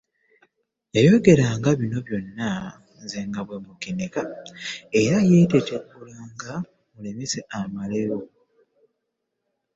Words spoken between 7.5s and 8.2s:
amaleyo.